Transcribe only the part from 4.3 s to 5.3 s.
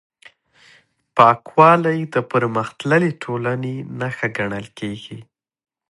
ګڼل کېږي.